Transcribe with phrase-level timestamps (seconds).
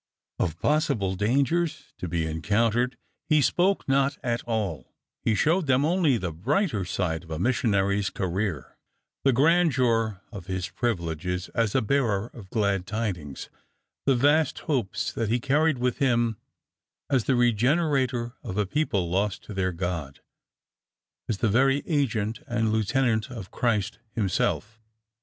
[0.39, 2.97] Of possible dangers to he enconntered
[3.29, 8.09] he spoke not at all He showed them only the brighter side of a missionary's
[8.09, 8.77] career;
[9.23, 13.51] the grandeur of his privileges as a bearer of glad tidings,
[14.07, 16.35] the vast hopes that he carried with him
[17.07, 20.19] as the regenerator of a people lost to their God,
[21.29, 24.79] as the very agent and lieutenant of Christ himself.